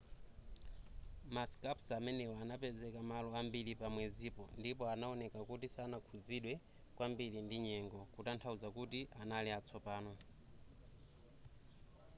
[1.33, 6.53] ma scarps amenewa anapezeka malo ambiri pa mwezipo ndipo anaoneka kuti sanakhuzidwe
[6.95, 10.13] kwambiri ndi nyengo kutanthauza kuti anali atsopano